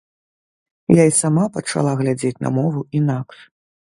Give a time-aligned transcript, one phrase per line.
[1.01, 3.37] Я і сама пачала глядзець на мову інакш.